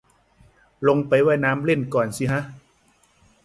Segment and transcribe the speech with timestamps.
[0.87, 2.41] ลงไปว่ายน้ำเล่นก่อนสิฮะ